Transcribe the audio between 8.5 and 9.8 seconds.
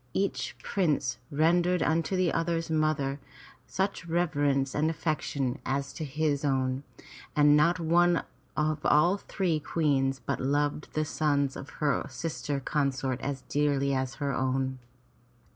of all three